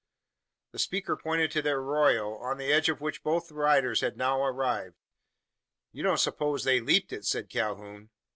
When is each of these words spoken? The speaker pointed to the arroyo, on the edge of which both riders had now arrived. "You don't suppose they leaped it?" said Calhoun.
The 0.71 0.79
speaker 0.79 1.15
pointed 1.15 1.51
to 1.51 1.61
the 1.61 1.73
arroyo, 1.73 2.35
on 2.39 2.57
the 2.57 2.73
edge 2.73 2.89
of 2.89 3.01
which 3.01 3.21
both 3.21 3.51
riders 3.51 4.01
had 4.01 4.17
now 4.17 4.41
arrived. 4.41 4.95
"You 5.91 6.01
don't 6.01 6.17
suppose 6.17 6.63
they 6.63 6.79
leaped 6.79 7.13
it?" 7.13 7.23
said 7.23 7.51
Calhoun. 7.51 8.09